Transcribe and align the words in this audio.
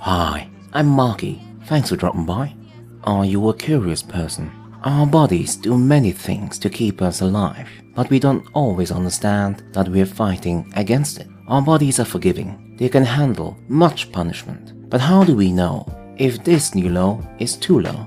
Hi, 0.00 0.48
I'm 0.72 0.86
Marky. 0.86 1.42
Thanks 1.64 1.88
for 1.88 1.96
dropping 1.96 2.24
by. 2.24 2.54
Are 3.02 3.24
you 3.24 3.48
a 3.48 3.54
curious 3.54 4.00
person? 4.00 4.48
Our 4.84 5.04
bodies 5.04 5.56
do 5.56 5.76
many 5.76 6.12
things 6.12 6.56
to 6.60 6.70
keep 6.70 7.02
us 7.02 7.20
alive, 7.20 7.68
but 7.96 8.08
we 8.08 8.20
don't 8.20 8.46
always 8.54 8.92
understand 8.92 9.64
that 9.72 9.88
we're 9.88 10.06
fighting 10.06 10.72
against 10.76 11.18
it. 11.18 11.26
Our 11.48 11.62
bodies 11.62 11.98
are 11.98 12.04
forgiving. 12.04 12.76
They 12.78 12.88
can 12.88 13.04
handle 13.04 13.58
much 13.66 14.12
punishment. 14.12 14.88
But 14.88 15.00
how 15.00 15.24
do 15.24 15.34
we 15.34 15.50
know 15.50 15.84
if 16.16 16.44
this 16.44 16.76
new 16.76 16.90
law 16.90 17.20
is 17.40 17.56
too 17.56 17.80
low? 17.80 18.06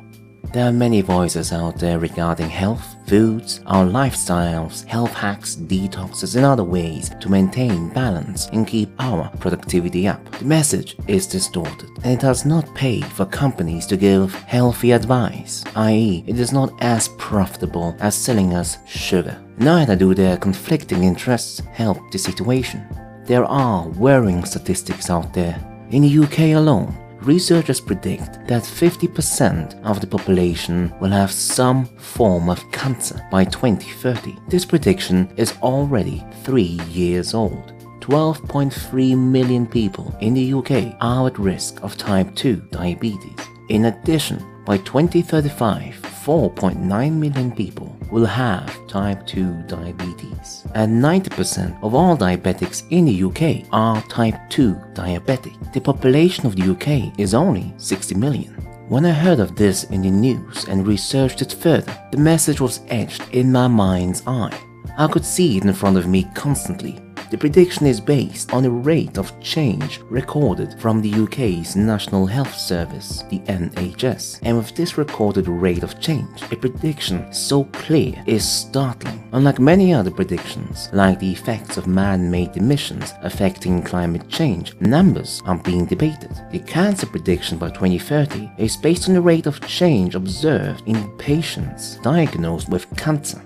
There 0.54 0.70
are 0.70 0.72
many 0.72 1.02
voices 1.02 1.52
out 1.52 1.76
there 1.78 2.00
regarding 2.00 2.50
health, 2.50 2.96
foods, 3.12 3.60
our 3.66 3.86
lifestyles, 3.86 4.86
health 4.86 5.14
hacks, 5.14 5.58
detoxes, 5.58 6.38
and 6.38 6.46
other 6.46 6.64
ways 6.64 7.12
to 7.20 7.28
maintain 7.28 7.90
balance 7.90 8.48
and 8.54 8.66
keep 8.66 8.90
our 9.00 9.30
productivity 9.42 10.08
up. 10.08 10.24
The 10.40 10.46
message 10.46 10.96
is 11.08 11.28
distorted, 11.28 11.90
and 12.06 12.14
it 12.14 12.22
does 12.22 12.46
not 12.46 12.74
pay 12.74 13.02
for 13.02 13.26
companies 13.26 13.86
to 13.88 13.98
give 13.98 14.34
healthy 14.34 14.92
advice, 14.94 15.66
i.e., 15.76 16.24
it 16.26 16.40
is 16.40 16.54
not 16.54 16.72
as 16.82 17.10
profitable 17.18 17.98
as 18.00 18.16
selling 18.16 18.54
us 18.54 18.78
sugar. 18.88 19.38
Neither 19.58 19.98
do 19.98 20.14
their 20.14 20.38
conflicting 20.38 21.04
interests 21.04 21.60
help 21.74 21.98
the 22.14 22.18
situation. 22.18 22.82
There 23.26 23.44
are 23.44 23.90
worrying 23.90 24.46
statistics 24.46 25.10
out 25.10 25.34
there. 25.34 25.60
In 25.90 26.04
the 26.04 26.18
UK 26.24 26.56
alone, 26.56 26.96
researchers 27.22 27.80
predict 27.80 28.48
that 28.48 28.64
50% 28.64 29.82
of 29.84 30.02
the 30.02 30.08
population 30.08 30.94
will 31.00 31.12
have 31.12 31.32
some 31.32 31.86
form 31.98 32.50
of 32.50 32.72
cancer 32.72 33.26
by 33.32 33.46
2030. 33.46 34.36
This 34.48 34.66
prediction 34.66 35.32
is 35.38 35.54
already 35.62 36.24
three 36.44 36.80
years 36.90 37.34
old. 37.34 37.74
12.3 38.02 39.18
million 39.18 39.68
people 39.68 40.16
in 40.22 40.34
the 40.34 40.54
UK 40.54 40.96
are 41.02 41.28
at 41.28 41.38
risk 41.38 41.82
of 41.84 41.98
type 41.98 42.34
2 42.36 42.56
diabetes. 42.72 43.40
In 43.70 43.86
addition, 43.86 44.44
by 44.66 44.78
2035, 44.78 45.96
4.9 46.26 47.14
million 47.14 47.52
people 47.52 47.96
will 48.12 48.26
have 48.26 48.88
type 48.88 49.26
2 49.26 49.64
diabetes, 49.68 50.64
and 50.76 51.02
90% 51.02 51.82
of 51.82 51.96
all 51.96 52.18
diabetics 52.18 52.84
in 52.90 53.06
the 53.06 53.24
UK 53.24 53.66
are 53.72 54.02
type 54.04 54.36
2 54.50 54.76
diabetic. 54.94 55.56
The 55.74 55.82
population 55.82 56.46
of 56.46 56.56
the 56.56 56.72
UK 56.72 57.18
is 57.18 57.34
only 57.34 57.74
60 57.78 58.16
million. 58.16 58.54
When 58.90 59.06
I 59.06 59.12
heard 59.12 59.40
of 59.40 59.56
this 59.56 59.86
in 59.86 60.02
the 60.02 60.12
news 60.12 60.66
and 60.66 60.86
researched 60.86 61.42
it 61.42 61.54
further, 61.54 61.98
the 62.12 62.18
message 62.18 62.60
was 62.60 62.82
etched 62.90 63.24
in 63.32 63.52
my 63.52 63.68
mind's 63.68 64.22
eye. 64.28 64.58
I 64.98 65.08
could 65.08 65.26
see 65.26 65.58
it 65.58 65.64
in 65.64 65.74
front 65.74 65.98
of 65.98 66.08
me 66.08 66.28
constantly 66.36 67.00
the 67.32 67.38
prediction 67.38 67.88
is 67.88 68.02
based 68.02 68.52
on 68.54 68.66
a 68.66 68.70
rate 68.70 69.18
of 69.18 69.32
change 69.40 70.02
recorded 70.10 70.78
from 70.82 71.02
the 71.02 71.14
UK's 71.14 71.78
National 71.78 72.26
Health 72.26 72.54
Service, 72.54 73.24
the 73.30 73.40
NHS. 73.40 74.42
And 74.44 74.58
with 74.58 74.76
this 74.76 74.98
recorded 74.98 75.48
rate 75.48 75.82
of 75.82 75.98
change, 76.02 76.44
a 76.52 76.58
prediction 76.58 77.32
so 77.32 77.64
clear 77.72 78.22
is 78.28 78.44
startling. 78.44 79.30
Unlike 79.32 79.60
many 79.60 79.94
other 79.94 80.12
predictions, 80.12 80.90
like 80.92 81.20
the 81.20 81.32
effects 81.32 81.78
of 81.78 81.88
man-made 81.88 82.58
emissions 82.58 83.14
affecting 83.22 83.82
climate 83.82 84.28
change, 84.28 84.76
numbers 84.82 85.42
are 85.46 85.58
being 85.58 85.86
debated. 85.86 86.32
The 86.52 86.60
cancer 86.60 87.06
prediction 87.06 87.58
by 87.58 87.70
2030 87.70 88.52
is 88.58 88.76
based 88.76 89.08
on 89.08 89.16
the 89.16 89.22
rate 89.22 89.46
of 89.46 89.66
change 89.66 90.16
observed 90.16 90.84
in 90.86 91.18
patients 91.18 91.96
diagnosed 92.04 92.68
with 92.68 92.94
cancer. 92.98 93.42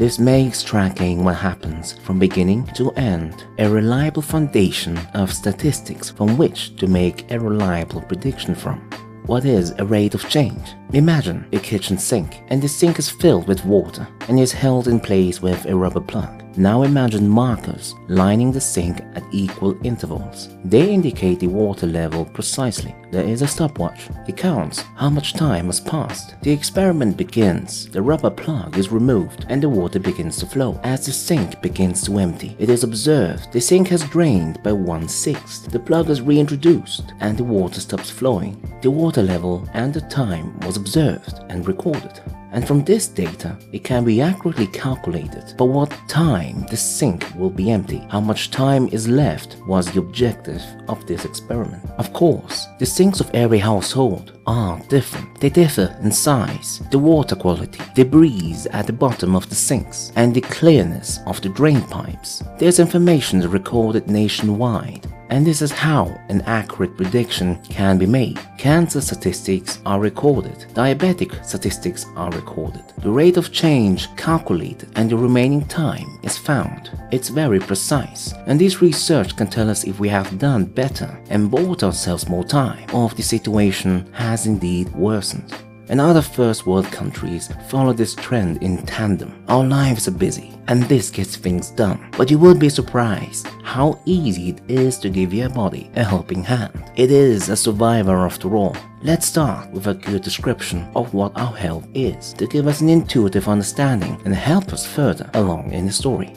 This 0.00 0.18
makes 0.18 0.62
tracking 0.62 1.24
what 1.24 1.36
happens 1.36 1.92
from 1.92 2.18
beginning 2.18 2.64
to 2.68 2.90
end 2.92 3.44
a 3.58 3.68
reliable 3.68 4.22
foundation 4.22 4.98
of 5.12 5.30
statistics 5.30 6.08
from 6.08 6.38
which 6.38 6.74
to 6.76 6.86
make 6.86 7.30
a 7.30 7.38
reliable 7.38 8.00
prediction 8.00 8.54
from. 8.54 8.80
What 9.26 9.44
is 9.44 9.74
a 9.76 9.84
rate 9.84 10.14
of 10.14 10.26
change? 10.30 10.74
Imagine 10.94 11.46
a 11.52 11.58
kitchen 11.58 11.98
sink 11.98 12.40
and 12.48 12.62
the 12.62 12.66
sink 12.66 12.98
is 12.98 13.10
filled 13.10 13.46
with 13.46 13.66
water 13.66 14.08
and 14.28 14.40
is 14.40 14.52
held 14.52 14.88
in 14.88 15.00
place 15.00 15.42
with 15.42 15.66
a 15.66 15.76
rubber 15.76 16.00
plug. 16.00 16.44
Now 16.56 16.82
imagine 16.82 17.28
markers 17.28 17.94
lining 18.08 18.52
the 18.52 18.60
sink 18.60 19.02
at 19.14 19.22
equal 19.32 19.76
intervals. 19.84 20.48
They 20.64 20.90
indicate 20.90 21.40
the 21.40 21.48
water 21.48 21.86
level 21.86 22.24
precisely. 22.24 22.94
There 23.10 23.24
is 23.24 23.42
a 23.42 23.46
stopwatch. 23.48 24.08
It 24.28 24.36
counts 24.36 24.82
how 24.94 25.10
much 25.10 25.34
time 25.34 25.66
has 25.66 25.80
passed. 25.80 26.40
The 26.42 26.52
experiment 26.52 27.16
begins. 27.16 27.88
The 27.90 28.02
rubber 28.02 28.30
plug 28.30 28.78
is 28.78 28.92
removed 28.92 29.46
and 29.48 29.60
the 29.62 29.68
water 29.68 29.98
begins 29.98 30.36
to 30.38 30.46
flow. 30.46 30.80
As 30.84 31.06
the 31.06 31.12
sink 31.12 31.60
begins 31.60 32.04
to 32.04 32.18
empty, 32.18 32.56
it 32.58 32.70
is 32.70 32.84
observed 32.84 33.52
the 33.52 33.60
sink 33.60 33.88
has 33.88 34.08
drained 34.10 34.62
by 34.62 34.72
one-sixth. 34.72 35.70
The 35.70 35.80
plug 35.80 36.08
is 36.08 36.22
reintroduced 36.22 37.12
and 37.20 37.36
the 37.36 37.44
water 37.44 37.80
stops 37.80 38.10
flowing. 38.10 38.62
The 38.82 38.90
water 38.90 39.22
level 39.22 39.68
and 39.74 39.92
the 39.92 40.02
time 40.02 40.58
was 40.60 40.76
observed 40.76 41.40
and 41.48 41.66
recorded 41.66 42.20
and 42.52 42.66
from 42.66 42.84
this 42.84 43.06
data, 43.06 43.56
it 43.72 43.84
can 43.84 44.04
be 44.04 44.20
accurately 44.20 44.66
calculated 44.68 45.54
for 45.56 45.68
what 45.68 45.96
time 46.08 46.66
the 46.68 46.76
sink 46.76 47.26
will 47.36 47.50
be 47.50 47.70
empty. 47.70 48.04
How 48.10 48.20
much 48.20 48.50
time 48.50 48.88
is 48.88 49.08
left 49.08 49.56
was 49.66 49.90
the 49.90 50.00
objective 50.00 50.62
of 50.88 51.06
this 51.06 51.24
experiment. 51.24 51.88
Of 51.98 52.12
course, 52.12 52.66
the 52.78 52.86
sinks 53.00 53.20
of 53.20 53.30
every 53.32 53.58
household 53.58 54.38
are 54.46 54.78
different. 54.90 55.40
They 55.40 55.48
differ 55.48 55.96
in 56.02 56.12
size, 56.12 56.82
the 56.90 56.98
water 56.98 57.34
quality, 57.34 57.80
the 57.94 58.02
breeze 58.02 58.66
at 58.66 58.86
the 58.86 58.92
bottom 58.92 59.34
of 59.34 59.48
the 59.48 59.54
sinks, 59.54 60.12
and 60.16 60.34
the 60.34 60.42
clearness 60.42 61.18
of 61.26 61.40
the 61.40 61.48
drain 61.48 61.80
pipes. 61.80 62.42
This 62.58 62.78
information 62.78 63.40
recorded 63.50 64.10
nationwide 64.10 65.06
and 65.30 65.46
this 65.46 65.62
is 65.62 65.72
how 65.72 66.06
an 66.28 66.42
accurate 66.42 66.96
prediction 66.96 67.56
can 67.64 67.96
be 67.98 68.06
made. 68.06 68.38
Cancer 68.58 69.00
statistics 69.00 69.78
are 69.86 70.00
recorded, 70.00 70.58
diabetic 70.74 71.44
statistics 71.44 72.04
are 72.16 72.30
recorded, 72.32 72.84
the 72.98 73.10
rate 73.10 73.36
of 73.36 73.52
change 73.52 74.14
calculated, 74.16 74.90
and 74.96 75.08
the 75.08 75.16
remaining 75.16 75.64
time 75.66 76.18
is 76.22 76.36
found. 76.36 76.90
It's 77.10 77.28
very 77.28 77.60
precise, 77.60 78.34
and 78.46 78.60
this 78.60 78.82
research 78.82 79.36
can 79.36 79.46
tell 79.46 79.70
us 79.70 79.84
if 79.84 79.98
we 80.00 80.08
have 80.08 80.38
done 80.38 80.64
better 80.64 81.18
and 81.30 81.50
bought 81.50 81.82
ourselves 81.82 82.28
more 82.28 82.44
time, 82.44 82.84
or 82.92 83.06
if 83.06 83.16
the 83.16 83.22
situation 83.22 84.12
has 84.12 84.46
indeed 84.46 84.92
worsened 84.94 85.54
and 85.90 86.00
other 86.00 86.22
first 86.22 86.66
world 86.66 86.86
countries 86.86 87.50
follow 87.68 87.92
this 87.92 88.14
trend 88.14 88.62
in 88.62 88.78
tandem. 88.86 89.44
Our 89.48 89.64
lives 89.64 90.08
are 90.08 90.12
busy, 90.12 90.54
and 90.68 90.82
this 90.84 91.10
gets 91.10 91.36
things 91.36 91.70
done. 91.72 92.10
But 92.16 92.30
you 92.30 92.38
will 92.38 92.54
be 92.54 92.70
surprised 92.70 93.46
how 93.62 94.00
easy 94.06 94.50
it 94.50 94.60
is 94.68 94.98
to 95.00 95.10
give 95.10 95.34
your 95.34 95.50
body 95.50 95.90
a 95.96 96.04
helping 96.04 96.42
hand. 96.42 96.90
It 96.96 97.10
is 97.10 97.48
a 97.48 97.56
survivor 97.56 98.24
after 98.24 98.56
all. 98.56 98.76
Let's 99.02 99.26
start 99.26 99.70
with 99.72 99.86
a 99.88 99.94
good 99.94 100.22
description 100.22 100.90
of 100.94 101.12
what 101.12 101.32
our 101.36 101.56
health 101.56 101.86
is 101.92 102.32
to 102.34 102.46
give 102.46 102.66
us 102.66 102.80
an 102.80 102.88
intuitive 102.88 103.48
understanding 103.48 104.20
and 104.24 104.34
help 104.34 104.72
us 104.72 104.86
further 104.86 105.28
along 105.34 105.72
in 105.72 105.86
the 105.86 105.92
story. 105.92 106.34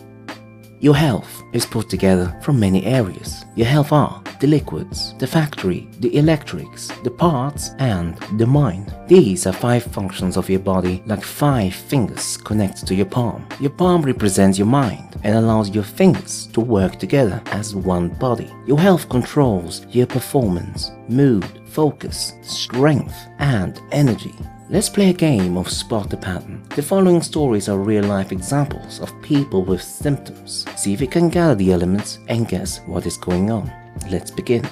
Your 0.83 0.97
health 0.97 1.45
is 1.53 1.65
put 1.65 1.87
together 1.87 2.37
from 2.41 2.59
many 2.59 2.85
areas. 2.85 3.45
Your 3.55 3.67
health 3.67 3.93
are 3.93 4.21
the 4.41 4.47
liquids, 4.47 5.13
the 5.17 5.25
factory, 5.25 5.87
the 6.01 6.13
electrics, 6.17 6.89
the 7.05 7.09
parts, 7.09 7.69
and 7.79 8.17
the 8.37 8.45
mind. 8.45 8.93
These 9.07 9.47
are 9.47 9.53
five 9.53 9.83
functions 9.83 10.35
of 10.35 10.49
your 10.49 10.59
body 10.59 11.01
like 11.05 11.23
five 11.23 11.73
fingers 11.73 12.35
connected 12.35 12.85
to 12.87 12.95
your 12.95 13.05
palm. 13.05 13.47
Your 13.61 13.69
palm 13.69 14.01
represents 14.01 14.57
your 14.57 14.67
mind 14.67 15.15
and 15.23 15.37
allows 15.37 15.69
your 15.69 15.85
fingers 15.85 16.47
to 16.47 16.59
work 16.59 16.99
together 16.99 17.41
as 17.53 17.73
one 17.73 18.09
body. 18.09 18.51
Your 18.67 18.77
health 18.77 19.07
controls 19.07 19.85
your 19.89 20.07
performance, 20.07 20.91
mood, 21.07 21.45
focus, 21.63 22.33
strength, 22.41 23.15
and 23.39 23.79
energy. 23.93 24.35
Let's 24.69 24.87
play 24.87 25.09
a 25.09 25.13
game 25.13 25.57
of 25.57 25.69
spot 25.69 26.09
the 26.09 26.15
pattern. 26.15 26.63
The 26.69 26.81
following 26.81 27.21
stories 27.21 27.67
are 27.67 27.77
real 27.77 28.05
life 28.05 28.31
examples 28.31 29.01
of 29.01 29.21
people 29.21 29.63
with 29.65 29.83
symptoms. 29.83 30.65
See 30.77 30.93
if 30.93 31.01
you 31.01 31.07
can 31.07 31.27
gather 31.27 31.53
the 31.53 31.73
elements 31.73 32.19
and 32.29 32.47
guess 32.47 32.79
what 32.85 33.05
is 33.05 33.17
going 33.17 33.51
on. 33.51 33.69
Let's 34.09 34.31
begin. 34.31 34.67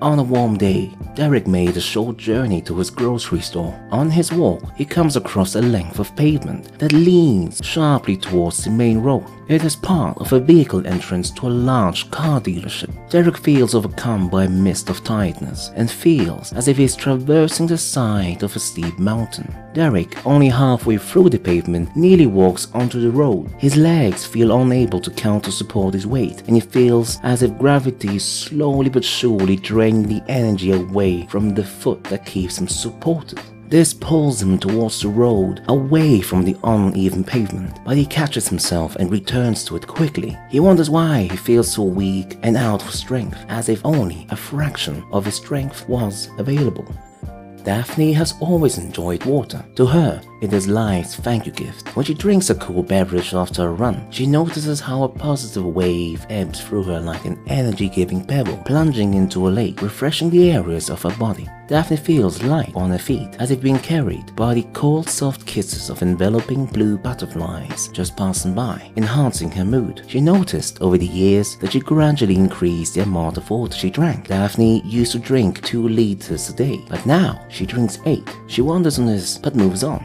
On 0.00 0.20
a 0.20 0.22
warm 0.22 0.56
day, 0.56 0.92
Derek 1.14 1.48
made 1.48 1.76
a 1.76 1.80
short 1.80 2.16
journey 2.16 2.62
to 2.62 2.76
his 2.78 2.90
grocery 2.90 3.40
store. 3.40 3.74
On 3.90 4.08
his 4.08 4.32
walk, 4.32 4.62
he 4.76 4.84
comes 4.84 5.16
across 5.16 5.56
a 5.56 5.62
length 5.62 5.98
of 5.98 6.14
pavement 6.14 6.78
that 6.78 6.92
leans 6.92 7.60
sharply 7.64 8.16
towards 8.16 8.64
the 8.64 8.70
main 8.70 8.98
road. 8.98 9.26
It 9.48 9.64
is 9.64 9.74
part 9.74 10.16
of 10.18 10.32
a 10.32 10.38
vehicle 10.38 10.86
entrance 10.86 11.30
to 11.32 11.48
a 11.48 11.50
large 11.50 12.10
car 12.10 12.40
dealership. 12.40 12.90
Derek 13.10 13.36
feels 13.36 13.74
overcome 13.74 14.28
by 14.28 14.44
a 14.44 14.48
mist 14.48 14.88
of 14.88 15.02
tightness 15.02 15.70
and 15.74 15.90
feels 15.90 16.52
as 16.52 16.68
if 16.68 16.76
he 16.76 16.84
is 16.84 16.94
traversing 16.94 17.66
the 17.66 17.76
side 17.76 18.44
of 18.44 18.54
a 18.54 18.60
steep 18.60 18.98
mountain. 18.98 19.52
Derek, 19.74 20.24
only 20.24 20.48
halfway 20.48 20.96
through 20.96 21.30
the 21.30 21.38
pavement, 21.38 21.94
nearly 21.96 22.26
walks 22.26 22.68
onto 22.72 23.00
the 23.00 23.10
road. 23.10 23.50
His 23.58 23.76
legs 23.76 24.24
feel 24.24 24.56
unable 24.60 25.00
to 25.00 25.10
counter 25.10 25.50
support 25.50 25.94
his 25.94 26.06
weight, 26.06 26.42
and 26.46 26.54
he 26.54 26.60
feels 26.60 27.18
as 27.22 27.42
if 27.42 27.58
gravity 27.58 28.16
is 28.16 28.24
slowly 28.24 28.90
but 28.90 29.04
surely 29.04 29.56
draining 29.56 30.06
the 30.06 30.22
energy 30.30 30.70
away 30.70 31.26
from 31.26 31.50
the 31.50 31.64
foot 31.64 32.04
that 32.04 32.24
keeps 32.24 32.58
him 32.58 32.68
supported. 32.68 33.40
This 33.72 33.94
pulls 33.94 34.42
him 34.42 34.58
towards 34.58 35.00
the 35.00 35.08
road, 35.08 35.64
away 35.68 36.20
from 36.20 36.44
the 36.44 36.58
uneven 36.62 37.24
pavement, 37.24 37.78
but 37.86 37.96
he 37.96 38.04
catches 38.04 38.46
himself 38.46 38.96
and 38.96 39.10
returns 39.10 39.64
to 39.64 39.76
it 39.76 39.86
quickly. 39.86 40.36
He 40.50 40.60
wonders 40.60 40.90
why 40.90 41.22
he 41.22 41.38
feels 41.38 41.72
so 41.72 41.84
weak 41.84 42.36
and 42.42 42.58
out 42.58 42.82
of 42.82 42.94
strength, 42.94 43.42
as 43.48 43.70
if 43.70 43.80
only 43.82 44.26
a 44.28 44.36
fraction 44.36 45.02
of 45.10 45.24
his 45.24 45.36
strength 45.36 45.88
was 45.88 46.28
available. 46.36 46.86
Daphne 47.64 48.12
has 48.12 48.34
always 48.40 48.76
enjoyed 48.76 49.24
water. 49.24 49.64
To 49.76 49.86
her, 49.86 50.20
it 50.42 50.52
is 50.52 50.68
life's 50.68 51.16
thank 51.16 51.46
you 51.46 51.52
gift. 51.52 51.96
When 51.96 52.04
she 52.04 52.12
drinks 52.12 52.50
a 52.50 52.56
cool 52.56 52.82
beverage 52.82 53.32
after 53.32 53.62
a 53.62 53.72
run, 53.72 54.06
she 54.10 54.26
notices 54.26 54.80
how 54.80 55.04
a 55.04 55.08
positive 55.08 55.64
wave 55.64 56.26
ebbs 56.28 56.60
through 56.60 56.82
her 56.82 57.00
like 57.00 57.24
an 57.24 57.42
energy-giving 57.46 58.26
pebble, 58.26 58.58
plunging 58.66 59.14
into 59.14 59.48
a 59.48 59.50
lake, 59.50 59.80
refreshing 59.80 60.28
the 60.28 60.50
areas 60.50 60.90
of 60.90 61.00
her 61.00 61.16
body. 61.16 61.48
Daphne 61.72 61.96
feels 61.96 62.42
light 62.42 62.70
on 62.74 62.90
her 62.90 62.98
feet, 62.98 63.34
as 63.38 63.50
if 63.50 63.62
being 63.62 63.78
carried 63.78 64.36
by 64.36 64.52
the 64.52 64.66
cold 64.74 65.08
soft 65.08 65.46
kisses 65.46 65.88
of 65.88 66.02
enveloping 66.02 66.66
blue 66.66 66.98
butterflies 66.98 67.88
just 67.88 68.14
passing 68.14 68.52
by, 68.52 68.92
enhancing 68.98 69.50
her 69.52 69.64
mood. 69.64 70.02
She 70.06 70.20
noticed 70.20 70.82
over 70.82 70.98
the 70.98 71.06
years 71.06 71.56
that 71.56 71.72
she 71.72 71.80
gradually 71.80 72.36
increased 72.36 72.92
the 72.92 73.04
amount 73.04 73.38
of 73.38 73.48
water 73.48 73.74
she 73.74 73.88
drank. 73.88 74.28
Daphne 74.28 74.82
used 74.84 75.12
to 75.12 75.18
drink 75.18 75.62
2 75.62 75.88
liters 75.88 76.50
a 76.50 76.52
day, 76.52 76.84
but 76.90 77.06
now 77.06 77.42
she 77.48 77.64
drinks 77.64 78.00
8. 78.04 78.22
She 78.48 78.60
wonders 78.60 78.98
on 78.98 79.06
this, 79.06 79.38
but 79.38 79.56
moves 79.56 79.82
on. 79.82 80.04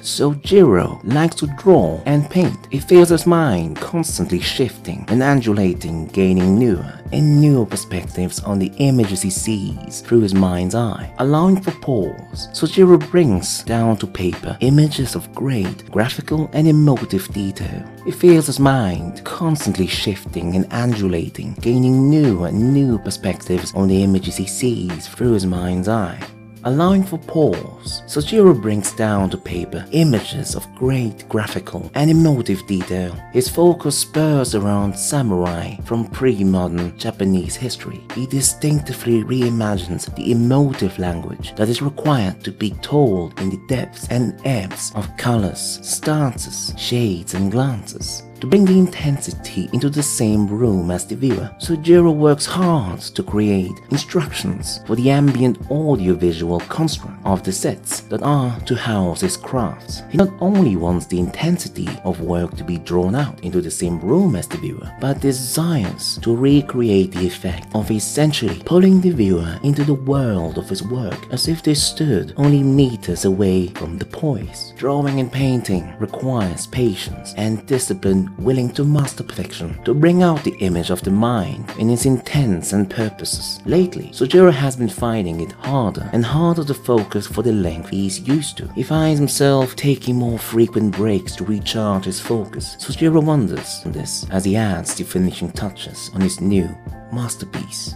Sojiro 0.00 1.00
likes 1.04 1.36
to 1.36 1.46
draw 1.58 2.00
and 2.06 2.28
paint. 2.30 2.68
He 2.70 2.78
feels 2.78 3.10
his 3.10 3.26
mind 3.26 3.76
constantly 3.76 4.40
shifting 4.40 5.04
and 5.08 5.22
undulating, 5.22 6.06
gaining 6.06 6.58
newer 6.58 7.00
and 7.12 7.40
newer 7.40 7.66
perspectives 7.66 8.40
on 8.40 8.58
the 8.58 8.72
images 8.78 9.20
he 9.20 9.30
sees 9.30 10.00
through 10.00 10.20
his 10.20 10.34
mind's 10.34 10.74
eye. 10.74 11.12
Allowing 11.18 11.60
for 11.60 11.72
pause, 11.72 12.48
Sojiro 12.52 12.98
brings 13.10 13.62
down 13.64 13.96
to 13.98 14.06
paper 14.06 14.56
images 14.60 15.14
of 15.14 15.32
great 15.34 15.90
graphical 15.90 16.48
and 16.52 16.66
emotive 16.66 17.28
detail. 17.34 17.84
He 18.04 18.10
feels 18.10 18.46
his 18.46 18.60
mind 18.60 19.24
constantly 19.24 19.86
shifting 19.86 20.56
and 20.56 20.66
undulating, 20.72 21.54
gaining 21.60 22.08
new 22.08 22.44
and 22.44 22.72
new 22.72 22.98
perspectives 22.98 23.74
on 23.74 23.88
the 23.88 24.02
images 24.02 24.36
he 24.36 24.46
sees 24.46 25.08
through 25.08 25.32
his 25.32 25.46
mind's 25.46 25.88
eye 25.88 26.18
allowing 26.64 27.02
for 27.02 27.18
pause. 27.18 28.02
Sojiro 28.06 28.60
brings 28.60 28.92
down 28.92 29.30
to 29.30 29.36
paper 29.36 29.86
images 29.92 30.54
of 30.54 30.72
great 30.74 31.28
graphical 31.28 31.90
and 31.94 32.10
emotive 32.10 32.66
detail. 32.66 33.12
His 33.32 33.48
focus 33.48 33.98
spurs 33.98 34.54
around 34.54 34.96
samurai 34.98 35.76
from 35.84 36.06
pre-modern 36.08 36.96
Japanese 36.98 37.56
history. 37.56 38.00
He 38.14 38.26
distinctively 38.26 39.22
reimagines 39.22 40.14
the 40.14 40.32
emotive 40.32 40.98
language 40.98 41.54
that 41.56 41.68
is 41.68 41.82
required 41.82 42.42
to 42.44 42.52
be 42.52 42.70
told 42.82 43.38
in 43.40 43.50
the 43.50 43.60
depths 43.68 44.08
and 44.08 44.40
ebbs 44.44 44.92
of 44.94 45.16
colors, 45.16 45.80
stances, 45.82 46.72
shades 46.76 47.34
and 47.34 47.50
glances 47.50 48.22
to 48.40 48.46
bring 48.46 48.64
the 48.64 48.78
intensity 48.78 49.68
into 49.72 49.90
the 49.90 50.02
same 50.02 50.46
room 50.46 50.90
as 50.90 51.06
the 51.06 51.14
viewer. 51.14 51.50
Sojiro 51.58 52.14
works 52.14 52.46
hard 52.46 53.00
to 53.00 53.22
create 53.22 53.72
instructions 53.90 54.80
for 54.86 54.96
the 54.96 55.10
ambient 55.10 55.58
audiovisual 55.70 56.60
construct 56.60 57.24
of 57.24 57.42
the 57.42 57.52
sets 57.52 58.00
that 58.02 58.22
are 58.22 58.58
to 58.60 58.74
house 58.74 59.20
his 59.20 59.36
crafts. 59.36 60.02
He 60.10 60.18
not 60.18 60.32
only 60.40 60.76
wants 60.76 61.06
the 61.06 61.18
intensity 61.18 61.88
of 62.04 62.20
work 62.20 62.56
to 62.56 62.64
be 62.64 62.78
drawn 62.78 63.14
out 63.14 63.42
into 63.44 63.60
the 63.60 63.70
same 63.70 64.00
room 64.00 64.36
as 64.36 64.48
the 64.48 64.56
viewer, 64.56 64.90
but 65.00 65.20
desires 65.20 66.18
to 66.22 66.34
recreate 66.34 67.12
the 67.12 67.26
effect 67.26 67.74
of 67.74 67.90
essentially 67.90 68.62
pulling 68.64 69.00
the 69.00 69.10
viewer 69.10 69.58
into 69.62 69.84
the 69.84 69.94
world 69.94 70.58
of 70.58 70.68
his 70.68 70.82
work 70.82 71.30
as 71.30 71.48
if 71.48 71.62
they 71.62 71.74
stood 71.74 72.32
only 72.36 72.62
meters 72.62 73.24
away 73.24 73.68
from 73.68 73.98
the 73.98 74.06
poise. 74.06 74.72
Drawing 74.76 75.20
and 75.20 75.30
painting 75.30 75.94
requires 75.98 76.66
patience 76.66 77.34
and 77.36 77.66
discipline 77.66 78.29
willing 78.38 78.70
to 78.70 78.84
master 78.84 79.22
perfection, 79.22 79.82
to 79.84 79.94
bring 79.94 80.22
out 80.22 80.42
the 80.44 80.56
image 80.58 80.90
of 80.90 81.02
the 81.02 81.10
mind 81.10 81.68
in 81.78 81.90
its 81.90 82.06
intents 82.06 82.72
and 82.72 82.88
purposes. 82.90 83.60
Lately, 83.66 84.08
Sojiro 84.12 84.52
has 84.52 84.76
been 84.76 84.88
finding 84.88 85.40
it 85.40 85.52
harder 85.52 86.08
and 86.12 86.24
harder 86.24 86.64
to 86.64 86.74
focus 86.74 87.26
for 87.26 87.42
the 87.42 87.52
length 87.52 87.90
he 87.90 88.06
is 88.06 88.20
used 88.20 88.56
to. 88.58 88.68
He 88.72 88.82
finds 88.82 89.18
himself 89.18 89.76
taking 89.76 90.16
more 90.16 90.38
frequent 90.38 90.96
breaks 90.96 91.36
to 91.36 91.44
recharge 91.44 92.04
his 92.04 92.20
focus. 92.20 92.76
Sojiro 92.76 93.22
wonders 93.22 93.82
on 93.84 93.92
this 93.92 94.26
as 94.30 94.44
he 94.44 94.56
adds 94.56 94.94
the 94.94 95.04
finishing 95.04 95.50
touches 95.52 96.10
on 96.14 96.20
his 96.20 96.40
new 96.40 96.68
masterpiece. 97.12 97.94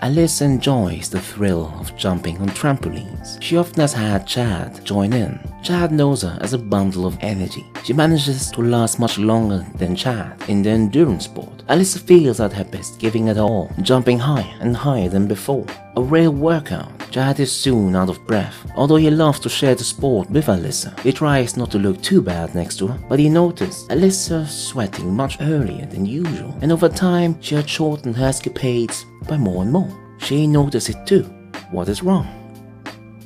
Alice 0.00 0.42
enjoys 0.42 1.10
the 1.10 1.18
thrill 1.20 1.74
of 1.80 1.96
jumping 1.96 2.38
on 2.38 2.48
trampolines. 2.50 3.42
She 3.42 3.56
often 3.56 3.80
has 3.80 3.92
had 3.92 4.28
Chad 4.28 4.84
join 4.84 5.12
in. 5.12 5.40
Chad 5.64 5.90
knows 5.90 6.22
her 6.22 6.38
as 6.40 6.52
a 6.52 6.58
bundle 6.58 7.04
of 7.04 7.18
energy. 7.20 7.66
She 7.82 7.92
manages 7.92 8.52
to 8.52 8.62
last 8.62 9.00
much 9.00 9.18
longer 9.18 9.66
than 9.74 9.96
Chad 9.96 10.40
in 10.48 10.62
the 10.62 10.70
endurance 10.70 11.24
sport. 11.24 11.64
Alice 11.68 11.98
feels 11.98 12.38
at 12.38 12.52
her 12.52 12.64
best 12.64 13.00
giving 13.00 13.26
it 13.26 13.38
all, 13.38 13.72
jumping 13.82 14.20
higher 14.20 14.54
and 14.60 14.76
higher 14.76 15.08
than 15.08 15.26
before. 15.26 15.66
A 15.96 16.02
real 16.02 16.30
workout. 16.30 16.97
Chad 17.10 17.40
is 17.40 17.50
soon 17.50 17.96
out 17.96 18.10
of 18.10 18.26
breath. 18.26 18.70
Although 18.76 18.96
he 18.96 19.10
loves 19.10 19.40
to 19.40 19.48
share 19.48 19.74
the 19.74 19.84
sport 19.84 20.30
with 20.30 20.46
Alyssa, 20.46 20.98
he 21.00 21.12
tries 21.12 21.56
not 21.56 21.70
to 21.70 21.78
look 21.78 22.02
too 22.02 22.20
bad 22.20 22.54
next 22.54 22.76
to 22.78 22.88
her, 22.88 22.98
but 23.08 23.18
he 23.18 23.28
noticed 23.28 23.88
Alyssa 23.88 24.46
sweating 24.46 25.14
much 25.14 25.38
earlier 25.40 25.86
than 25.86 26.04
usual, 26.04 26.56
and 26.60 26.70
over 26.70 26.88
time 26.88 27.40
she 27.40 27.54
had 27.54 27.68
shortened 27.68 28.16
her 28.16 28.26
escapades 28.26 29.06
by 29.26 29.36
more 29.36 29.62
and 29.62 29.72
more. 29.72 29.90
She 30.18 30.46
noticed 30.46 30.90
it 30.90 31.06
too. 31.06 31.22
What 31.70 31.88
is 31.88 32.02
wrong? 32.02 32.26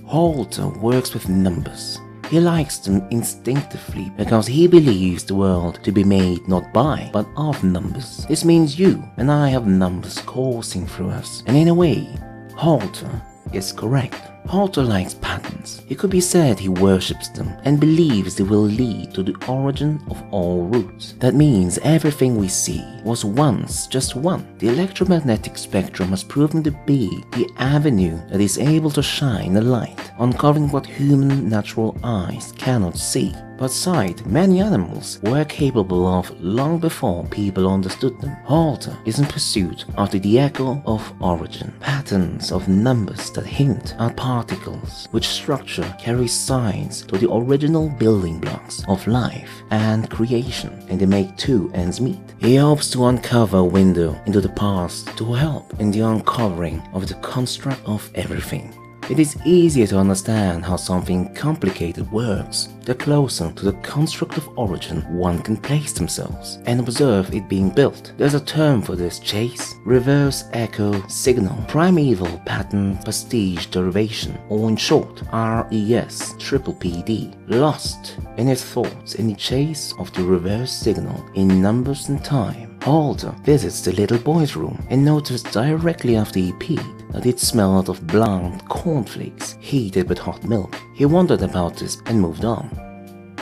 Halter 0.07 0.69
works 0.69 1.15
with 1.15 1.29
numbers. 1.29 1.99
He 2.31 2.41
likes 2.41 2.79
them 2.79 3.07
instinctively 3.11 4.11
because 4.17 4.47
he 4.47 4.67
believes 4.67 5.25
the 5.25 5.35
world 5.35 5.83
to 5.85 5.93
be 5.93 6.05
made 6.05 6.47
not 6.49 6.73
by, 6.73 7.11
but 7.13 7.27
of 7.37 7.63
numbers. 7.63 8.25
This 8.27 8.45
means 8.45 8.79
you 8.79 9.03
and 9.17 9.31
I 9.31 9.49
have 9.49 9.67
numbers 9.67 10.19
coursing 10.21 10.87
through 10.87 11.11
us, 11.11 11.43
and 11.47 11.57
in 11.57 11.69
a 11.69 11.75
way, 11.75 12.09
Halter 12.57 13.23
is 13.55 13.73
correct. 13.73 14.33
Halter 14.47 14.83
likes 14.83 15.15
patterns. 15.15 15.83
It 15.89 15.99
could 15.99 16.11
be 16.11 16.21
said 16.21 16.59
he 16.59 16.69
worships 16.69 17.29
them 17.29 17.49
and 17.65 17.81
believes 17.81 18.35
they 18.35 18.45
will 18.45 18.63
lead 18.63 19.15
to 19.15 19.23
the 19.23 19.37
origin 19.49 20.01
of 20.11 20.23
all 20.33 20.65
roots. 20.65 21.15
That 21.21 21.35
means 21.35 21.79
everything 21.79 22.37
we 22.37 22.49
see 22.49 22.85
was 23.05 23.25
once 23.25 23.87
just 23.87 24.17
one. 24.17 24.47
The 24.59 24.69
electromagnetic 24.69 25.57
spectrum 25.57 26.11
has 26.11 26.25
proven 26.25 26.63
to 26.65 26.73
be 26.87 27.09
the 27.33 27.49
avenue 27.59 28.19
that 28.31 28.41
is 28.41 28.59
able 28.59 28.91
to 28.91 29.03
shine 29.03 29.57
a 29.57 29.61
light, 29.61 30.13
uncovering 30.19 30.71
what 30.71 30.87
human 30.87 31.49
natural 31.49 31.97
eyes 32.03 32.53
cannot 32.59 32.99
see 32.99 33.33
but 33.63 33.71
sight 33.71 34.27
many 34.27 34.61
animals 34.61 35.21
were 35.23 35.45
capable 35.45 36.05
of 36.05 36.29
long 36.41 36.81
before 36.81 37.23
people 37.27 37.73
understood 37.73 38.21
them. 38.21 38.37
Halter 38.43 38.99
is 39.05 39.21
in 39.21 39.27
pursuit 39.27 39.85
after 39.97 40.19
the 40.19 40.41
echo 40.41 40.83
of 40.85 41.13
origin, 41.23 41.73
patterns 41.79 42.51
of 42.51 42.67
numbers 42.67 43.31
that 43.31 43.47
hint 43.47 43.95
at 44.01 44.17
particles, 44.17 45.07
which 45.13 45.29
structure 45.29 45.89
carries 45.97 46.33
signs 46.33 47.03
to 47.03 47.17
the 47.17 47.33
original 47.33 47.89
building 47.89 48.41
blocks 48.41 48.83
of 48.89 49.07
life 49.07 49.63
and 49.71 50.11
creation, 50.11 50.85
and 50.89 50.99
they 50.99 51.07
make 51.07 51.37
two 51.37 51.71
ends 51.73 52.01
meet. 52.01 52.35
He 52.41 52.57
hopes 52.57 52.91
to 52.91 53.05
uncover 53.05 53.59
a 53.59 53.65
window 53.65 54.21
into 54.27 54.41
the 54.41 54.57
past 54.65 55.17
to 55.19 55.35
help 55.35 55.79
in 55.79 55.93
the 55.93 56.01
uncovering 56.01 56.83
of 56.95 57.07
the 57.07 57.15
construct 57.31 57.81
of 57.87 58.11
everything. 58.17 58.75
It 59.11 59.19
is 59.19 59.37
easier 59.45 59.87
to 59.89 59.99
understand 59.99 60.65
how 60.65 60.77
something 60.77 61.35
complicated 61.35 62.11
works 62.13 62.69
the 62.85 62.95
closer 62.95 63.51
to 63.53 63.65
the 63.65 63.79
construct 63.81 64.37
of 64.39 64.49
origin 64.57 65.03
one 65.17 65.41
can 65.41 65.57
place 65.57 65.93
themselves 65.93 66.59
and 66.67 66.81
observe 66.81 67.33
it 67.35 67.49
being 67.49 67.71
built. 67.71 68.13
There's 68.17 68.35
a 68.35 68.45
term 68.45 68.81
for 68.81 68.97
this 68.97 69.19
chase, 69.19 69.75
reverse 69.85 70.45
echo 70.53 71.07
signal, 71.09 71.65
primeval 71.69 72.41
pattern 72.47 72.97
pastiche 72.99 73.67
derivation, 73.67 74.39
or 74.49 74.69
in 74.69 74.77
short, 74.77 75.23
RES 75.33 76.35
triple 76.39 76.75
PD, 76.75 77.35
lost 77.49 78.19
in 78.37 78.47
his 78.47 78.65
thoughts 78.65 79.17
in 79.17 79.29
the 79.29 79.35
chase 79.35 79.95
of 79.99 80.13
the 80.13 80.23
reverse 80.23 80.73
signal 80.73 81.25
in 81.35 81.61
numbers 81.61 82.09
and 82.09 82.25
time. 82.25 82.79
Halter 82.83 83.33
visits 83.45 83.81
the 83.83 83.93
little 83.93 84.19
boy's 84.19 84.57
room 84.57 84.85
and 84.91 85.05
notices 85.05 85.43
directly 85.45 86.17
after 86.17 86.41
he 86.41 86.53
peed 86.55 87.02
that 87.13 87.27
it 87.27 87.39
smelled 87.39 87.89
of 87.89 88.07
bland 88.07 88.67
cornflakes 88.69 89.57
heated 89.61 90.09
with 90.09 90.19
hot 90.19 90.43
milk. 90.45 90.75
He 90.95 91.05
wondered 91.05 91.43
about 91.43 91.77
this 91.77 92.01
and 92.07 92.21
moved 92.21 92.45
on. 92.45 92.69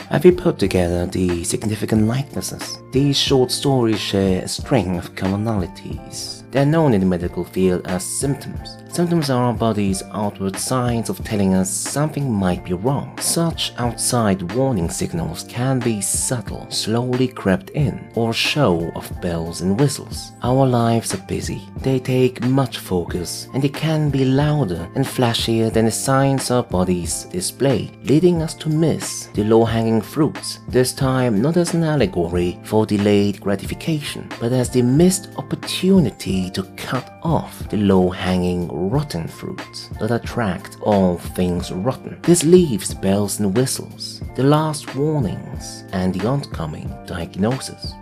Have 0.09 0.25
you 0.25 0.33
put 0.33 0.59
together 0.59 1.05
the 1.05 1.43
significant 1.43 2.05
likenesses? 2.05 2.79
These 2.91 3.17
short 3.17 3.49
stories 3.49 3.99
share 3.99 4.43
a 4.43 4.47
string 4.47 4.97
of 4.97 5.15
commonalities. 5.15 6.40
They 6.51 6.61
are 6.61 6.65
known 6.65 6.93
in 6.93 6.99
the 6.99 7.07
medical 7.07 7.45
field 7.45 7.87
as 7.87 8.03
symptoms. 8.03 8.77
Symptoms 8.89 9.29
are 9.29 9.45
our 9.45 9.53
body's 9.53 10.03
outward 10.11 10.57
signs 10.57 11.09
of 11.09 11.23
telling 11.23 11.53
us 11.53 11.69
something 11.69 12.29
might 12.29 12.65
be 12.65 12.73
wrong. 12.73 13.17
Such 13.19 13.71
outside 13.77 14.51
warning 14.51 14.89
signals 14.89 15.45
can 15.47 15.79
be 15.79 16.01
subtle, 16.01 16.69
slowly 16.69 17.29
crept 17.29 17.69
in, 17.69 18.11
or 18.15 18.33
show 18.33 18.91
of 18.95 19.21
bells 19.21 19.61
and 19.61 19.79
whistles. 19.79 20.33
Our 20.43 20.67
lives 20.67 21.13
are 21.13 21.25
busy. 21.25 21.61
They 21.77 21.99
take 21.99 22.43
much 22.43 22.79
focus, 22.79 23.47
and 23.53 23.63
they 23.63 23.69
can 23.69 24.09
be 24.09 24.25
louder 24.25 24.89
and 24.95 25.05
flashier 25.05 25.71
than 25.71 25.85
the 25.85 25.91
signs 25.91 26.51
our 26.51 26.63
bodies 26.63 27.23
display, 27.31 27.91
leading 28.03 28.41
us 28.41 28.53
to 28.55 28.67
miss 28.67 29.27
the 29.27 29.45
low-hanging 29.45 30.01
fruits. 30.01 30.59
This 30.67 30.91
time 30.91 31.41
not 31.41 31.55
as 31.55 31.73
an 31.73 31.85
allegory 31.85 32.59
for 32.65 32.85
delayed 32.85 33.39
gratification, 33.39 34.27
but 34.41 34.51
as 34.51 34.69
the 34.69 34.81
missed 34.81 35.29
opportunity 35.37 36.40
to 36.49 36.63
cut 36.75 37.19
off 37.21 37.69
the 37.69 37.77
low-hanging 37.77 38.67
rotten 38.89 39.27
fruits 39.27 39.89
that 39.99 40.11
attract 40.11 40.77
all 40.81 41.17
things 41.17 41.71
rotten. 41.71 42.19
This 42.23 42.43
leaves 42.43 42.93
bells 42.93 43.39
and 43.39 43.55
whistles, 43.55 44.21
the 44.35 44.43
last 44.43 44.95
warnings, 44.95 45.83
and 45.93 46.13
the 46.13 46.27
oncoming 46.27 46.91
diagnosis. 47.05 47.93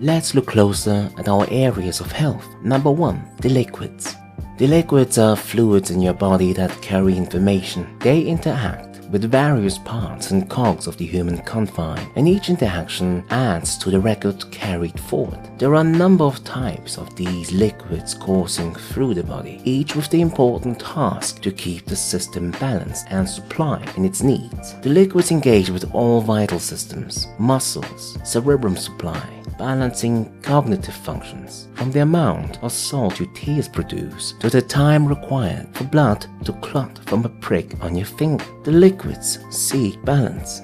Let's 0.00 0.34
look 0.34 0.46
closer 0.46 1.10
at 1.18 1.28
our 1.28 1.46
areas 1.50 2.00
of 2.00 2.12
health. 2.12 2.46
Number 2.62 2.90
1. 2.90 3.36
The 3.40 3.48
liquids. 3.48 4.14
The 4.58 4.66
liquids 4.66 5.18
are 5.18 5.36
fluids 5.36 5.90
in 5.90 6.00
your 6.00 6.14
body 6.14 6.52
that 6.52 6.80
carry 6.82 7.16
information. 7.16 7.98
They 8.00 8.22
interact 8.22 9.00
with 9.10 9.30
various 9.30 9.78
parts 9.78 10.30
and 10.32 10.50
cogs 10.50 10.86
of 10.86 10.96
the 10.96 11.06
human 11.06 11.38
confine, 11.38 12.10
and 12.16 12.26
each 12.26 12.50
interaction 12.50 13.24
adds 13.30 13.78
to 13.78 13.90
the 13.90 14.00
record 14.00 14.50
carried 14.50 14.98
forward. 14.98 15.38
There 15.58 15.70
are 15.70 15.80
a 15.80 15.84
number 15.84 16.24
of 16.24 16.44
types 16.44 16.98
of 16.98 17.16
these 17.16 17.50
liquids 17.50 18.12
coursing 18.12 18.74
through 18.74 19.14
the 19.14 19.22
body, 19.22 19.62
each 19.64 19.96
with 19.96 20.10
the 20.10 20.20
important 20.20 20.78
task 20.78 21.40
to 21.40 21.50
keep 21.50 21.86
the 21.86 21.96
system 21.96 22.50
balanced 22.60 23.06
and 23.08 23.26
supply 23.26 23.82
in 23.96 24.04
its 24.04 24.22
needs. 24.22 24.74
The 24.82 24.90
liquids 24.90 25.30
engage 25.30 25.70
with 25.70 25.94
all 25.94 26.20
vital 26.20 26.58
systems, 26.58 27.26
muscles, 27.38 28.18
cerebrum 28.22 28.76
supply, 28.76 29.22
balancing 29.58 30.30
cognitive 30.42 30.94
functions, 30.94 31.68
from 31.74 31.90
the 31.90 32.00
amount 32.00 32.62
of 32.62 32.70
salt 32.70 33.18
your 33.18 33.32
tears 33.32 33.66
produce 33.66 34.34
to 34.40 34.50
the 34.50 34.60
time 34.60 35.06
required 35.06 35.74
for 35.74 35.84
blood 35.84 36.26
to 36.44 36.52
clot 36.54 36.98
from 37.06 37.24
a 37.24 37.30
prick 37.30 37.82
on 37.82 37.96
your 37.96 38.04
finger. 38.04 38.44
The 38.64 38.72
liquids 38.72 39.38
seek 39.48 40.04
balance. 40.04 40.60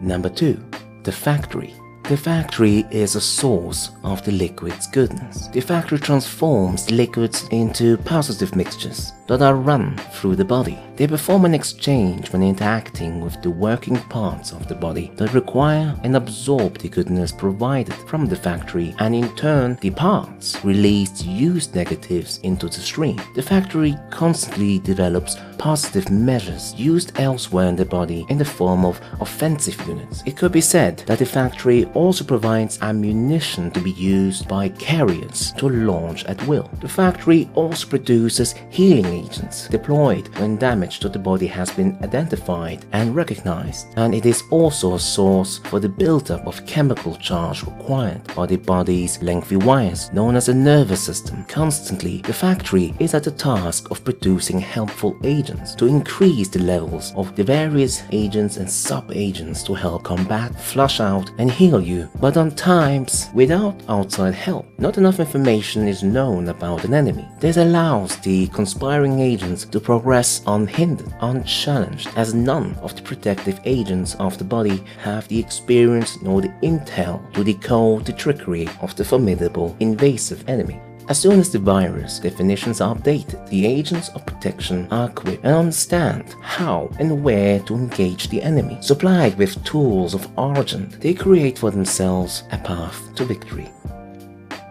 Number 0.00 0.30
2. 0.30 0.60
The 1.04 1.12
factory. 1.12 1.76
The 2.06 2.18
factory 2.18 2.84
is 2.90 3.16
a 3.16 3.20
source 3.20 3.92
of 4.02 4.22
the 4.26 4.32
liquid's 4.32 4.86
goodness. 4.86 5.48
The 5.48 5.62
factory 5.62 5.98
transforms 5.98 6.90
liquids 6.90 7.48
into 7.50 7.96
positive 7.96 8.54
mixtures 8.54 9.14
that 9.26 9.40
are 9.40 9.54
run 9.54 9.96
through 10.12 10.36
the 10.36 10.44
body. 10.44 10.78
They 10.96 11.06
perform 11.06 11.46
an 11.46 11.54
exchange 11.54 12.30
when 12.30 12.42
interacting 12.42 13.20
with 13.20 13.40
the 13.40 13.50
working 13.50 13.96
parts 13.96 14.52
of 14.52 14.68
the 14.68 14.74
body 14.74 15.12
that 15.16 15.32
require 15.32 15.98
and 16.04 16.14
absorb 16.14 16.76
the 16.78 16.90
goodness 16.90 17.32
provided 17.32 17.94
from 18.06 18.26
the 18.26 18.36
factory 18.36 18.94
and 18.98 19.14
in 19.14 19.34
turn 19.34 19.78
the 19.80 19.90
parts 19.90 20.62
release 20.62 21.24
used 21.24 21.74
negatives 21.74 22.38
into 22.42 22.66
the 22.66 22.74
stream. 22.74 23.18
The 23.34 23.42
factory 23.42 23.96
constantly 24.10 24.78
develops 24.78 25.36
positive 25.56 26.10
measures 26.10 26.74
used 26.74 27.18
elsewhere 27.18 27.68
in 27.68 27.76
the 27.76 27.84
body 27.86 28.26
in 28.28 28.36
the 28.36 28.44
form 28.44 28.84
of 28.84 29.00
offensive 29.20 29.80
units. 29.88 30.22
It 30.26 30.36
could 30.36 30.52
be 30.52 30.60
said 30.60 30.98
that 31.06 31.18
the 31.18 31.26
factory 31.26 31.86
also 31.94 32.24
provides 32.24 32.78
ammunition 32.82 33.70
to 33.70 33.80
be 33.80 33.92
used 33.92 34.48
by 34.48 34.68
carriers 34.68 35.52
to 35.52 35.68
launch 35.68 36.24
at 36.24 36.44
will. 36.46 36.70
The 36.80 36.88
factory 36.88 37.48
also 37.54 37.86
produces 37.86 38.54
healing 38.70 39.06
agents 39.06 39.68
deployed 39.68 40.28
when 40.38 40.56
damage 40.56 41.00
to 41.00 41.08
the 41.08 41.18
body 41.18 41.46
has 41.46 41.70
been 41.70 41.98
identified 42.02 42.84
and 42.92 43.14
recognized, 43.14 43.86
and 43.96 44.14
it 44.14 44.26
is 44.26 44.42
also 44.50 44.94
a 44.94 45.00
source 45.00 45.58
for 45.58 45.80
the 45.80 45.88
buildup 45.88 46.46
of 46.46 46.64
chemical 46.66 47.16
charge 47.16 47.62
required 47.62 48.22
by 48.34 48.46
the 48.46 48.56
body's 48.56 49.22
lengthy 49.22 49.56
wires, 49.56 50.12
known 50.12 50.36
as 50.36 50.46
the 50.46 50.54
nervous 50.54 51.02
system. 51.02 51.44
Constantly, 51.44 52.18
the 52.22 52.32
factory 52.32 52.94
is 52.98 53.14
at 53.14 53.24
the 53.24 53.30
task 53.30 53.90
of 53.90 54.04
producing 54.04 54.58
helpful 54.58 55.16
agents 55.24 55.74
to 55.74 55.86
increase 55.86 56.48
the 56.48 56.58
levels 56.58 57.12
of 57.16 57.34
the 57.36 57.44
various 57.44 58.02
agents 58.12 58.56
and 58.56 58.70
sub-agents 58.70 59.62
to 59.62 59.74
help 59.74 60.02
combat, 60.04 60.54
flush 60.60 61.00
out, 61.00 61.30
and 61.38 61.50
heal 61.50 61.80
you, 61.84 62.08
but 62.20 62.36
on 62.36 62.50
times 62.50 63.28
without 63.34 63.80
outside 63.88 64.34
help. 64.34 64.66
Not 64.78 64.98
enough 64.98 65.20
information 65.20 65.86
is 65.86 66.02
known 66.02 66.48
about 66.48 66.84
an 66.84 66.94
enemy. 66.94 67.28
This 67.40 67.56
allows 67.56 68.16
the 68.18 68.48
conspiring 68.48 69.20
agents 69.20 69.64
to 69.66 69.80
progress 69.80 70.42
unhindered, 70.46 71.12
unchallenged, 71.20 72.08
as 72.16 72.34
none 72.34 72.74
of 72.76 72.96
the 72.96 73.02
protective 73.02 73.60
agents 73.64 74.14
of 74.16 74.38
the 74.38 74.44
body 74.44 74.82
have 75.02 75.28
the 75.28 75.38
experience 75.38 76.20
nor 76.22 76.40
the 76.40 76.54
intel 76.62 77.32
to 77.34 77.44
decode 77.44 78.04
the 78.04 78.12
trickery 78.12 78.68
of 78.80 78.96
the 78.96 79.04
formidable 79.04 79.76
invasive 79.80 80.48
enemy. 80.48 80.80
As 81.06 81.20
soon 81.20 81.38
as 81.38 81.52
the 81.52 81.58
virus 81.58 82.18
definitions 82.18 82.80
are 82.80 82.94
updated, 82.94 83.46
the 83.50 83.66
agents 83.66 84.08
of 84.10 84.24
protection 84.24 84.88
are 84.90 85.10
equipped 85.10 85.44
and 85.44 85.54
understand 85.54 86.34
how 86.40 86.90
and 86.98 87.22
where 87.22 87.60
to 87.60 87.74
engage 87.74 88.28
the 88.28 88.40
enemy. 88.40 88.78
Supplied 88.80 89.36
with 89.36 89.62
tools 89.64 90.14
of 90.14 90.26
Argent, 90.38 90.98
they 91.02 91.12
create 91.12 91.58
for 91.58 91.70
themselves 91.70 92.44
a 92.52 92.58
path 92.58 93.14
to 93.16 93.26
victory. 93.26 93.70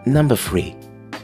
Number 0.06 0.34
3. 0.34 0.74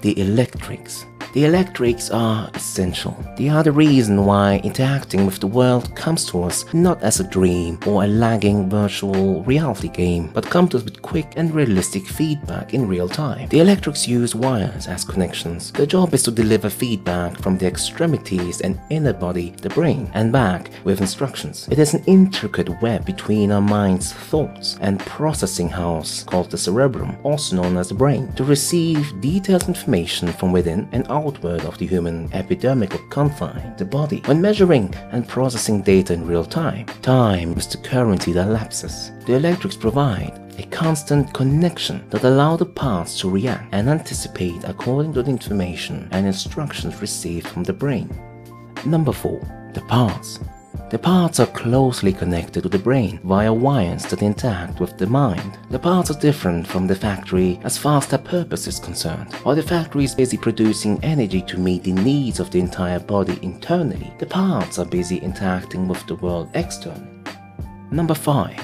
The 0.02 0.20
Electrics 0.20 1.04
the 1.32 1.44
electrics 1.44 2.10
are 2.10 2.50
essential. 2.54 3.16
They 3.36 3.48
are 3.48 3.62
the 3.62 3.72
reason 3.72 4.24
why 4.24 4.60
interacting 4.64 5.26
with 5.26 5.38
the 5.38 5.46
world 5.46 5.94
comes 5.94 6.24
to 6.26 6.42
us 6.42 6.64
not 6.74 7.00
as 7.02 7.20
a 7.20 7.28
dream 7.28 7.78
or 7.86 8.02
a 8.02 8.08
lagging 8.08 8.68
virtual 8.68 9.44
reality 9.44 9.88
game, 9.88 10.30
but 10.34 10.44
comes 10.44 10.70
to 10.70 10.78
us 10.78 10.84
with 10.84 11.02
quick 11.02 11.34
and 11.36 11.54
realistic 11.54 12.06
feedback 12.06 12.74
in 12.74 12.88
real 12.88 13.08
time. 13.08 13.48
The 13.48 13.60
electrics 13.60 14.08
use 14.08 14.34
wires 14.34 14.88
as 14.88 15.04
connections. 15.04 15.70
Their 15.72 15.86
job 15.86 16.14
is 16.14 16.24
to 16.24 16.30
deliver 16.30 16.68
feedback 16.68 17.38
from 17.38 17.58
the 17.58 17.66
extremities 17.66 18.60
and 18.60 18.80
inner 18.90 19.12
body, 19.12 19.50
the 19.62 19.70
brain, 19.70 20.10
and 20.14 20.32
back 20.32 20.70
with 20.84 21.00
instructions. 21.00 21.68
It 21.70 21.78
is 21.78 21.94
an 21.94 22.02
intricate 22.06 22.68
web 22.82 23.04
between 23.04 23.52
our 23.52 23.60
mind's 23.60 24.12
thoughts 24.12 24.78
and 24.80 24.98
processing 25.00 25.68
house 25.68 26.24
called 26.24 26.50
the 26.50 26.58
cerebrum, 26.58 27.16
also 27.22 27.56
known 27.56 27.76
as 27.76 27.88
the 27.88 27.94
brain, 27.94 28.32
to 28.32 28.44
receive 28.44 29.20
detailed 29.20 29.68
information 29.68 30.32
from 30.32 30.52
within 30.52 30.88
and 30.92 31.06
out 31.08 31.19
outward 31.20 31.60
of 31.64 31.76
the 31.78 31.86
human 31.86 32.28
epidermical 32.30 33.08
confine, 33.10 33.74
the 33.76 33.84
body, 33.84 34.22
when 34.24 34.40
measuring 34.40 34.94
and 35.12 35.28
processing 35.28 35.82
data 35.82 36.12
in 36.14 36.26
real 36.26 36.44
time. 36.44 36.86
Time 37.02 37.52
is 37.58 37.66
the 37.66 37.76
currency 37.78 38.32
that 38.32 38.48
lapses. 38.48 39.12
The 39.26 39.34
electrics 39.34 39.76
provide 39.76 40.34
a 40.58 40.66
constant 40.68 41.32
connection 41.32 42.08
that 42.10 42.24
allow 42.24 42.56
the 42.56 42.66
parts 42.66 43.20
to 43.20 43.30
react 43.30 43.68
and 43.72 43.88
anticipate 43.88 44.64
according 44.64 45.12
to 45.14 45.22
the 45.22 45.30
information 45.30 46.08
and 46.12 46.26
instructions 46.26 47.00
received 47.00 47.46
from 47.48 47.64
the 47.64 47.72
brain. 47.72 48.08
Number 48.84 49.12
4. 49.12 49.70
The 49.74 49.82
parts. 49.82 50.40
The 50.90 50.98
parts 50.98 51.38
are 51.38 51.46
closely 51.46 52.12
connected 52.12 52.62
to 52.62 52.68
the 52.68 52.78
brain 52.78 53.20
via 53.22 53.52
wires 53.52 54.04
that 54.06 54.22
interact 54.22 54.80
with 54.80 54.98
the 54.98 55.06
mind. 55.06 55.58
The 55.70 55.78
parts 55.78 56.10
are 56.10 56.18
different 56.18 56.66
from 56.66 56.86
the 56.86 56.96
factory 56.96 57.60
as 57.62 57.78
far 57.78 57.98
as 57.98 58.08
their 58.08 58.18
purpose 58.18 58.66
is 58.66 58.80
concerned. 58.80 59.32
While 59.44 59.54
the 59.54 59.62
factory 59.62 60.04
is 60.04 60.14
busy 60.14 60.36
producing 60.36 60.98
energy 61.04 61.42
to 61.42 61.58
meet 61.58 61.84
the 61.84 61.92
needs 61.92 62.40
of 62.40 62.50
the 62.50 62.58
entire 62.58 62.98
body 62.98 63.38
internally, 63.42 64.12
the 64.18 64.26
parts 64.26 64.78
are 64.80 64.84
busy 64.84 65.18
interacting 65.18 65.86
with 65.86 66.04
the 66.06 66.16
world 66.16 66.50
externally. 66.54 67.06
Number 67.92 68.14
5. 68.14 68.60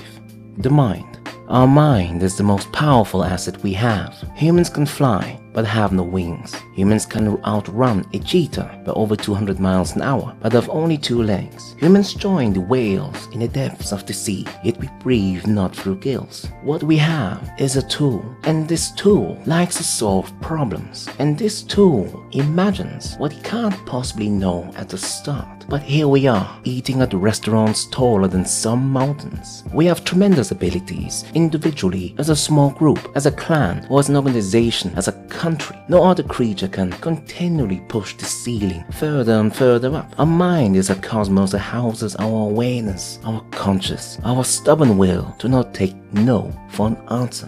The 0.59 0.71
mind. 0.71 1.19
Our 1.49 1.69
mind 1.69 2.25
is 2.25 2.37
the 2.37 2.43
most 2.43 2.73
powerful 2.73 3.23
asset 3.23 3.63
we 3.63 3.73
have. 3.75 4.17
Humans 4.35 4.71
can 4.71 4.85
fly, 4.85 5.39
but 5.57 5.65
have 5.65 5.91
no 5.91 6.03
wings. 6.03 6.55
Humans 6.75 7.07
can 7.07 7.43
outrun 7.47 8.05
a 8.13 8.19
cheetah 8.19 8.83
by 8.85 8.93
over 8.93 9.17
200 9.17 9.59
miles 9.59 9.97
an 9.97 10.03
hour, 10.03 10.37
but 10.41 10.53
have 10.53 10.69
only 10.69 10.99
two 10.99 11.23
legs. 11.23 11.75
Humans 11.79 12.13
join 12.13 12.53
the 12.53 12.61
whales 12.61 13.27
in 13.33 13.41
the 13.41 13.49
depths 13.49 13.91
of 13.91 14.05
the 14.05 14.13
sea, 14.13 14.47
yet 14.63 14.77
we 14.77 14.91
breathe 15.01 15.47
not 15.47 15.75
through 15.75 15.97
gills. 15.97 16.47
What 16.63 16.83
we 16.83 16.99
have 16.99 17.51
is 17.59 17.77
a 17.77 17.89
tool, 17.89 18.23
and 18.43 18.69
this 18.69 18.93
tool 18.93 19.43
likes 19.47 19.79
to 19.79 19.83
solve 19.83 20.31
problems, 20.43 21.09
and 21.19 21.39
this 21.39 21.63
tool 21.63 22.29
imagines 22.33 23.15
what 23.17 23.33
it 23.33 23.43
can't 23.43 23.87
possibly 23.87 24.29
know 24.29 24.71
at 24.77 24.91
the 24.91 24.99
start. 24.99 25.57
But 25.69 25.83
here 25.83 26.07
we 26.07 26.29
are, 26.29 26.61
eating 26.63 27.01
at 27.01 27.13
restaurants 27.13 27.87
taller 27.87 28.29
than 28.29 28.45
some 28.45 28.89
mountains. 28.89 29.65
We 29.73 29.87
have 29.87 30.05
tremendous 30.05 30.53
abilities, 30.53 31.25
individually, 31.35 32.15
as 32.19 32.29
a 32.29 32.37
small 32.37 32.71
group, 32.71 33.11
as 33.17 33.27
a 33.27 33.33
clan, 33.33 33.85
or 33.91 33.99
as 33.99 34.09
an 34.09 34.17
organization, 34.17 34.93
as 34.97 35.09
a 35.09 35.27
country. 35.47 35.77
No 35.89 36.03
other 36.03 36.25
creature 36.25 36.67
can 36.67 36.91
continually 36.91 37.81
push 37.87 38.17
the 38.17 38.25
ceiling 38.25 38.85
further 38.91 39.35
and 39.35 39.55
further 39.55 39.95
up. 39.95 40.13
Our 40.19 40.27
mind 40.27 40.75
is 40.75 40.91
a 40.91 40.97
cosmos 40.97 41.53
that 41.53 41.61
houses 41.61 42.17
our 42.17 42.51
awareness, 42.51 43.21
our 43.25 43.41
conscious, 43.53 44.19
our 44.25 44.43
stubborn 44.43 44.99
will 44.99 45.33
to 45.39 45.47
not 45.49 45.73
take 45.73 45.95
no 46.13 46.53
for 46.71 46.89
an 46.89 46.97
answer. 47.11 47.47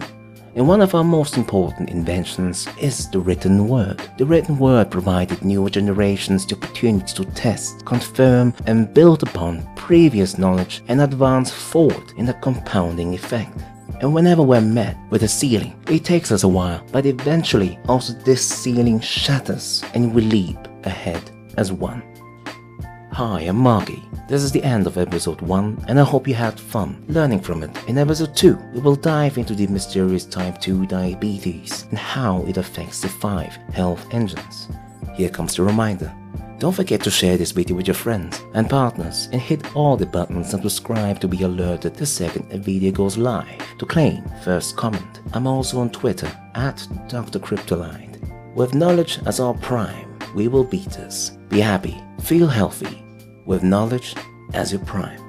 And 0.55 0.65
one 0.65 0.79
of 0.79 0.95
our 0.95 1.03
most 1.03 1.35
important 1.35 1.89
inventions 1.89 2.69
is 2.79 3.09
the 3.09 3.19
written 3.19 3.67
word. 3.67 4.01
The 4.17 4.25
written 4.25 4.57
word 4.57 4.89
provided 4.89 5.43
newer 5.43 5.69
generations 5.69 6.45
the 6.45 6.55
opportunity 6.55 7.13
to 7.15 7.25
test, 7.31 7.85
confirm, 7.85 8.53
and 8.65 8.93
build 8.93 9.23
upon 9.23 9.67
previous 9.75 10.37
knowledge 10.37 10.83
and 10.87 11.01
advance 11.01 11.51
forward 11.51 12.13
in 12.15 12.29
a 12.29 12.39
compounding 12.41 13.13
effect. 13.13 13.57
And 14.01 14.13
whenever 14.13 14.41
we're 14.41 14.61
met 14.61 14.97
with 15.09 15.23
a 15.23 15.27
ceiling, 15.27 15.75
it 15.89 16.05
takes 16.05 16.31
us 16.31 16.43
a 16.43 16.47
while, 16.47 16.85
but 16.93 17.05
eventually 17.05 17.77
also 17.89 18.13
this 18.13 18.47
ceiling 18.47 19.01
shatters 19.01 19.83
and 19.93 20.13
we 20.15 20.21
leap 20.21 20.57
ahead 20.85 21.21
as 21.57 21.73
one. 21.73 22.01
Hi, 23.11 23.41
I'm 23.41 23.57
Marky. 23.57 24.01
This 24.29 24.41
is 24.41 24.53
the 24.53 24.63
end 24.63 24.87
of 24.87 24.97
episode 24.97 25.41
1 25.41 25.85
and 25.89 25.99
I 25.99 26.03
hope 26.03 26.29
you 26.29 26.33
had 26.33 26.57
fun 26.57 27.03
learning 27.09 27.41
from 27.41 27.61
it. 27.61 27.71
In 27.89 27.97
episode 27.97 28.37
2, 28.37 28.57
we 28.73 28.79
will 28.79 28.95
dive 28.95 29.37
into 29.37 29.53
the 29.53 29.67
mysterious 29.67 30.23
type 30.23 30.61
2 30.61 30.85
diabetes 30.85 31.85
and 31.89 31.97
how 31.97 32.43
it 32.43 32.55
affects 32.55 33.01
the 33.01 33.09
5 33.09 33.53
health 33.73 34.07
engines. 34.13 34.69
Here 35.13 35.29
comes 35.29 35.57
the 35.57 35.63
reminder. 35.63 36.13
Don't 36.59 36.75
forget 36.75 37.01
to 37.03 37.09
share 37.09 37.37
this 37.37 37.51
video 37.51 37.77
with 37.77 37.87
your 37.87 37.95
friends 37.95 38.43
and 38.53 38.69
partners 38.69 39.29
and 39.31 39.41
hit 39.41 39.73
all 39.77 39.95
the 39.95 40.05
buttons 40.05 40.53
and 40.53 40.61
subscribe 40.61 41.21
to 41.21 41.27
be 41.29 41.43
alerted 41.43 41.95
the 41.95 42.05
second 42.05 42.51
a 42.51 42.57
video 42.57 42.91
goes 42.91 43.17
live. 43.17 43.63
To 43.77 43.85
claim 43.85 44.21
first 44.43 44.75
comment, 44.75 45.21
I'm 45.31 45.47
also 45.47 45.79
on 45.79 45.89
Twitter 45.89 46.29
at 46.55 46.85
Dr. 47.07 47.39
Cryptolite. 47.39 48.19
With 48.55 48.75
knowledge 48.75 49.19
as 49.25 49.39
our 49.39 49.53
prime, 49.53 50.19
we 50.35 50.49
will 50.49 50.65
beat 50.65 50.99
us. 50.99 51.29
Be 51.47 51.61
happy, 51.61 51.97
feel 52.19 52.47
healthy, 52.47 53.05
with 53.45 53.63
knowledge 53.63 54.15
as 54.53 54.73
your 54.73 54.83
prime. 54.83 55.28